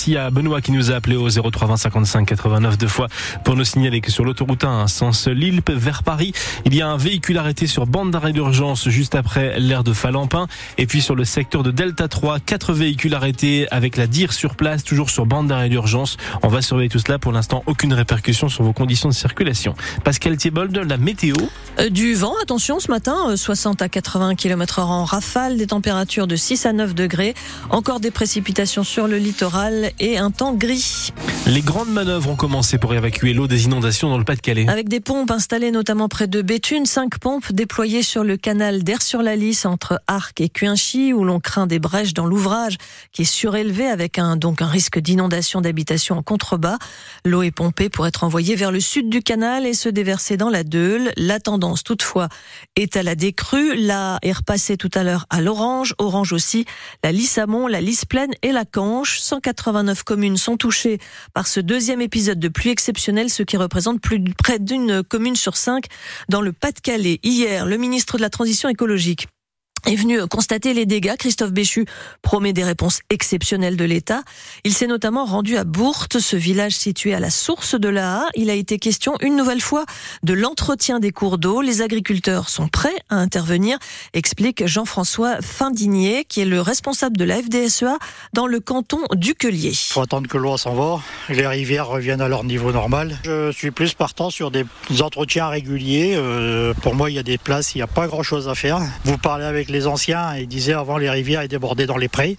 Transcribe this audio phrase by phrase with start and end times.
[0.00, 3.08] Merci à Benoît qui nous a appelé au 03 55 89 deux fois
[3.44, 6.32] pour nous signaler que sur l'autoroute 1, sens Lille vers Paris,
[6.64, 10.46] il y a un véhicule arrêté sur bande d'arrêt d'urgence juste après l'aire de Falampin.
[10.78, 14.54] Et puis sur le secteur de Delta 3, quatre véhicules arrêtés avec la dire sur
[14.54, 16.16] place, toujours sur bande d'arrêt d'urgence.
[16.42, 17.18] On va surveiller tout cela.
[17.18, 19.74] Pour l'instant, aucune répercussion sur vos conditions de circulation.
[20.02, 21.34] Pascal Thiebold, la météo.
[21.78, 25.66] Euh, du vent, attention ce matin, 60 euh, à 80 km heure en rafale, des
[25.66, 27.34] températures de 6 à 9 degrés,
[27.68, 31.12] encore des précipitations sur le littoral et un temps gris.
[31.46, 34.68] Les grandes manœuvres ont commencé pour évacuer l'eau des inondations dans le Pas-de-Calais.
[34.68, 39.02] Avec des pompes installées notamment près de Béthune, cinq pompes déployées sur le canal d'Air
[39.02, 42.76] sur la Lys entre Arc et Cuinchy où l'on craint des brèches dans l'ouvrage
[43.10, 46.76] qui est surélevé avec un, donc un risque d'inondation d'habitation en contrebas.
[47.24, 50.50] L'eau est pompée pour être envoyée vers le sud du canal et se déverser dans
[50.50, 51.10] la Deule.
[51.16, 52.28] La tendance toutefois
[52.76, 53.74] est à la décrue.
[53.76, 56.66] Là est repassée tout à l'heure à l'Orange, Orange aussi,
[57.02, 59.18] la Lys Amont, la Lys Plaine et la Canche.
[59.18, 60.98] 189 communes sont touchées
[61.32, 65.56] par ce deuxième épisode de pluie exceptionnelle, ce qui représente plus près d'une commune sur
[65.56, 65.86] cinq
[66.28, 67.20] dans le Pas-de-Calais.
[67.22, 69.28] Hier, le ministre de la Transition écologique
[69.86, 71.16] est venu constater les dégâts.
[71.16, 71.86] Christophe Béchu
[72.22, 74.22] promet des réponses exceptionnelles de l'État.
[74.64, 78.50] Il s'est notamment rendu à Bourte, ce village situé à la source de la Il
[78.50, 79.84] a été question une nouvelle fois
[80.22, 81.60] de l'entretien des cours d'eau.
[81.60, 83.78] Les agriculteurs sont prêts à intervenir,
[84.12, 87.98] explique Jean-François Findinier, qui est le responsable de la FDSEA
[88.32, 89.70] dans le canton du Quelier.
[89.70, 93.18] Il faut attendre que l'eau s'en va, les rivières reviennent à leur niveau normal.
[93.24, 94.64] Je suis plus partant sur des
[95.00, 96.14] entretiens réguliers.
[96.16, 98.80] Euh, pour moi, il y a des places, il n'y a pas grand-chose à faire.
[99.04, 102.36] Vous parlez avec les anciens, ils disaient avant les rivières étaient débordées dans les prés.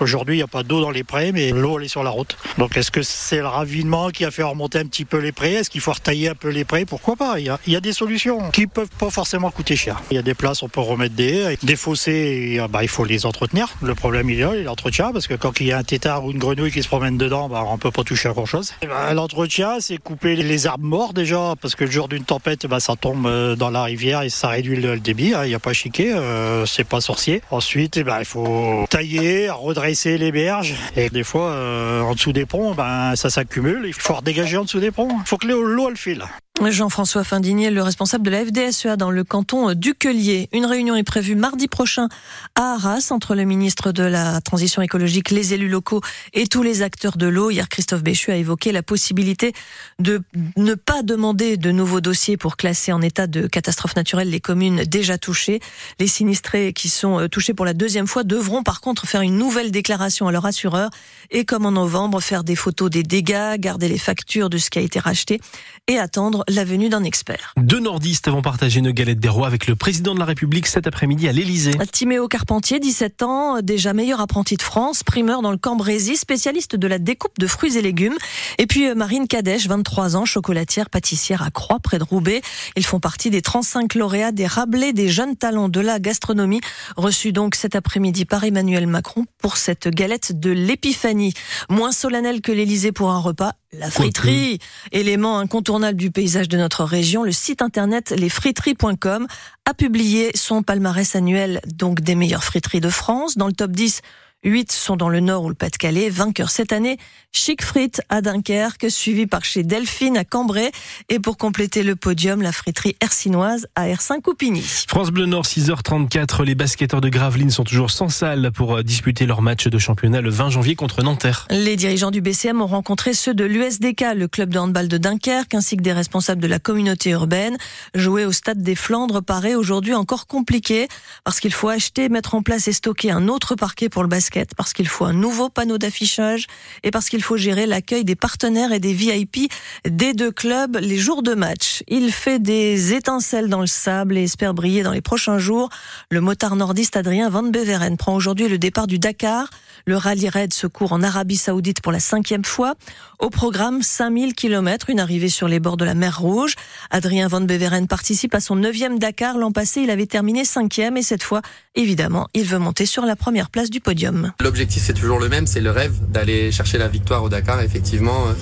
[0.00, 2.10] Aujourd'hui, il n'y a pas d'eau dans les prés, mais l'eau elle est sur la
[2.10, 2.36] route.
[2.58, 5.54] Donc est-ce que c'est le ravinement qui a fait remonter un petit peu les prés?
[5.54, 6.84] Est-ce qu'il faut retailler un peu les prés?
[6.84, 7.38] Pourquoi pas?
[7.38, 10.00] Il y, a, des solutions qui peuvent pas forcément coûter cher.
[10.10, 13.26] Il y a des places, on peut remettre des des fossés, bah, il faut les
[13.26, 13.68] entretenir.
[13.82, 16.38] Le problème il est l'entretien, parce que quand il y a un tétard ou une
[16.38, 18.72] grenouille qui se promène dedans, bah, on peut pas toucher à grand chose.
[18.86, 22.80] Bah, l'entretien, c'est couper les arbres morts déjà, parce que le jour d'une tempête, bah,
[22.80, 25.34] ça tombe euh, dans la rivière et ça réduit le, débit.
[25.34, 25.44] Hein.
[25.44, 26.12] Il n'y a pas chiqué.
[26.14, 27.40] Euh, c'est pas sorcier.
[27.50, 30.74] Ensuite, eh ben, il faut tailler, redresser les berges.
[30.96, 33.82] Et des fois, euh, en dessous des ponts, ben, ça s'accumule.
[33.86, 35.08] Il faut redégager en dessous des ponts.
[35.20, 36.24] Il faut que l'eau le file.
[36.62, 40.48] Jean-François Findinier, le responsable de la FDSEA dans le canton du Quelier.
[40.52, 42.08] Une réunion est prévue mardi prochain
[42.54, 46.00] à Arras entre le ministre de la Transition écologique, les élus locaux
[46.32, 47.50] et tous les acteurs de l'eau.
[47.50, 49.52] Hier, Christophe Béchu a évoqué la possibilité
[49.98, 50.22] de
[50.56, 54.84] ne pas demander de nouveaux dossiers pour classer en état de catastrophe naturelle les communes
[54.84, 55.58] déjà touchées.
[55.98, 59.38] Les sinistrés qui sont euh, touchés pour la deuxième fois devront par contre faire une
[59.38, 60.90] nouvelle déclaration à leur assureur
[61.32, 64.78] et comme en novembre, faire des photos des dégâts, garder les factures de ce qui
[64.78, 65.40] a été racheté
[65.88, 67.52] et attendre la venue d'un expert.
[67.56, 70.86] Deux nordistes vont partager une galette des rois avec le président de la République cet
[70.86, 71.72] après-midi à l'Élysée.
[71.92, 76.86] Timéo Carpentier, 17 ans, déjà meilleur apprenti de France, primeur dans le Cambrésis, spécialiste de
[76.86, 78.16] la découpe de fruits et légumes.
[78.58, 82.42] Et puis euh, Marine Kadèche, 23 ans, chocolatière, pâtissière à Croix, près de Roubaix.
[82.76, 86.60] Ils font partie des 35 lauréats des Rabelais des jeunes talents de la gastronomie,
[86.96, 91.34] reçus donc cet après-midi par Emmanuel Macron pour cette galette de l'épiphanie.
[91.68, 94.58] Moins solennelle que l'Élysée pour un repas, la friterie,
[94.92, 99.26] élément incontournable du paysage de notre région, le site internet lesfriteries.com
[99.64, 103.36] a publié son palmarès annuel donc des meilleures friteries de France.
[103.36, 104.02] Dans le top 10,
[104.44, 106.10] 8 sont dans le Nord ou le Pas-de-Calais.
[106.10, 106.98] Vainqueur cette année,
[107.32, 110.70] Chic Frites à Dunkerque, suivi par chez Delphine à Cambrai.
[111.08, 114.62] Et pour compléter le podium, la friterie hercinoise à R5 Coupigny.
[114.86, 116.44] France Bleu Nord, 6h34.
[116.44, 120.20] Les basketteurs de Gravelines sont toujours sans salle pour euh, disputer leur match de championnat
[120.20, 121.46] le 20 janvier contre Nanterre.
[121.50, 125.54] Les dirigeants du BCM ont rencontré ceux de l'USDK, le club de handball de Dunkerque,
[125.54, 127.56] ainsi que des responsables de la communauté urbaine.
[127.94, 130.86] Jouer au stade des Flandres paraît aujourd'hui encore compliqué
[131.24, 134.33] parce qu'il faut acheter, mettre en place et stocker un autre parquet pour le basket
[134.56, 136.46] parce qu'il faut un nouveau panneau d'affichage
[136.82, 139.52] et parce qu'il faut gérer l'accueil des partenaires et des VIP
[139.88, 141.82] des deux clubs les jours de match.
[141.88, 145.68] Il fait des étincelles dans le sable et espère briller dans les prochains jours.
[146.10, 149.48] Le motard nordiste Adrien Van Beveren prend aujourd'hui le départ du Dakar.
[149.86, 152.74] Le rallye raid se court en Arabie Saoudite pour la cinquième fois.
[153.18, 156.54] Au programme, 5000 km, une arrivée sur les bords de la mer Rouge.
[156.90, 159.38] Adrien Van Beveren participe à son neuvième Dakar.
[159.38, 161.42] L'an passé, il avait terminé cinquième et cette fois,
[161.74, 164.23] évidemment, il veut monter sur la première place du podium.
[164.40, 167.60] L'objectif, c'est toujours le même, c'est le rêve d'aller chercher la victoire au Dakar.
[167.60, 168.32] Effectivement, euh,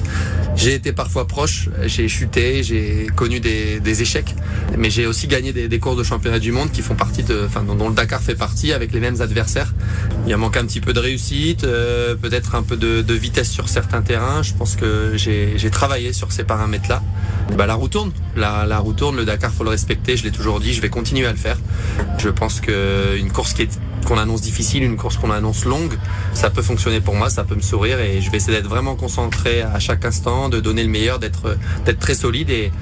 [0.56, 4.34] j'ai été parfois proche, j'ai chuté, j'ai connu des, échecs,
[4.78, 7.62] mais j'ai aussi gagné des, cours de championnat du monde qui font partie de, enfin,
[7.62, 9.74] dont le Dakar fait partie avec les mêmes adversaires.
[10.26, 13.50] Il a manqué un petit peu de réussite, euh, peut-être un peu de, de vitesse
[13.50, 14.42] sur certains terrains.
[14.42, 17.02] Je pense que j'ai travaillé sur ces paramètres-là.
[17.56, 20.60] Bah, la roue tourne, la, roue tourne, le Dakar faut le respecter, je l'ai toujours
[20.60, 21.58] dit, je vais continuer à le faire.
[22.18, 25.98] Je pense qu'une course qui est qu'on annonce difficile, une course qu'on annonce longue,
[26.34, 28.96] ça peut fonctionner pour moi, ça peut me sourire et je vais essayer d'être vraiment
[28.96, 32.72] concentré à chaque instant, de donner le meilleur, d'être d'être très solide et,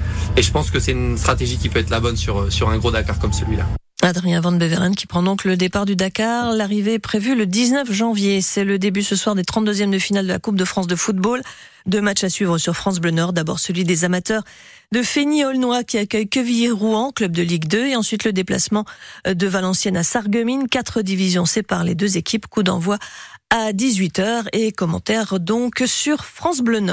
[0.41, 2.91] je pense que c'est une stratégie qui peut être la bonne sur sur un gros
[2.91, 3.65] Dakar comme celui-là.
[4.03, 6.53] Adrien Van Beveren qui prend donc le départ du Dakar.
[6.53, 8.41] L'arrivée prévue le 19 janvier.
[8.41, 10.95] C'est le début ce soir des 32e de finale de la Coupe de France de
[10.95, 11.41] football.
[11.85, 13.31] Deux matchs à suivre sur France Bleu Nord.
[13.33, 14.43] D'abord celui des amateurs
[14.91, 17.87] de Fény-Aulnois qui accueille Quevilly-Rouen, club de Ligue 2.
[17.87, 18.85] Et ensuite le déplacement
[19.25, 20.67] de Valenciennes à Sarreguemines.
[20.67, 22.47] Quatre divisions séparent les deux équipes.
[22.47, 22.97] Coup d'envoi
[23.51, 26.89] à 18h et commentaires donc sur France Bleu Nord.